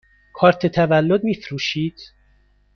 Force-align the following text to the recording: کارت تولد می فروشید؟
کارت 0.33 0.65
تولد 0.67 1.23
می 1.23 1.35
فروشید؟ 1.35 1.99